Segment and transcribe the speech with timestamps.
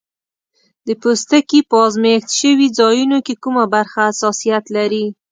[0.87, 5.05] د پوستکي په آزمېښت شوي ځایونو کې کومه برخه حساسیت لري؟